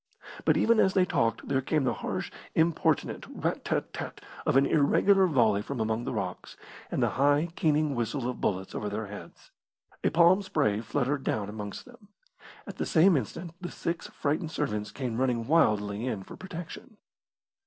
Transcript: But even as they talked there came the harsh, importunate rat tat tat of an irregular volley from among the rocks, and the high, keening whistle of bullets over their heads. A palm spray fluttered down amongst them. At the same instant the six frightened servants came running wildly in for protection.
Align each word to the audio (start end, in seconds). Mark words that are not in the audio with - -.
But 0.45 0.57
even 0.57 0.79
as 0.79 0.95
they 0.95 1.05
talked 1.05 1.47
there 1.47 1.61
came 1.61 1.83
the 1.83 1.93
harsh, 1.93 2.31
importunate 2.55 3.23
rat 3.29 3.63
tat 3.63 3.93
tat 3.93 4.19
of 4.47 4.57
an 4.57 4.65
irregular 4.65 5.27
volley 5.27 5.61
from 5.61 5.79
among 5.79 6.05
the 6.05 6.11
rocks, 6.11 6.57
and 6.89 7.03
the 7.03 7.09
high, 7.21 7.49
keening 7.55 7.93
whistle 7.93 8.27
of 8.27 8.41
bullets 8.41 8.73
over 8.73 8.89
their 8.89 9.05
heads. 9.05 9.51
A 10.03 10.09
palm 10.09 10.41
spray 10.41 10.81
fluttered 10.81 11.23
down 11.23 11.49
amongst 11.49 11.85
them. 11.85 12.07
At 12.65 12.77
the 12.77 12.85
same 12.87 13.15
instant 13.15 13.51
the 13.61 13.69
six 13.69 14.07
frightened 14.07 14.49
servants 14.49 14.89
came 14.91 15.17
running 15.19 15.45
wildly 15.45 16.07
in 16.07 16.23
for 16.23 16.35
protection. 16.35 16.97